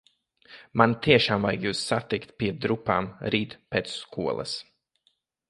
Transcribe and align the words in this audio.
Man 0.81 0.95
tiešām 1.07 1.45
vajag 1.47 1.67
jūs 1.67 1.81
satikt 1.91 2.33
pie 2.39 2.49
drupām 2.65 3.11
rīt 3.37 3.55
pēc 3.77 3.93
skolas. 4.01 4.57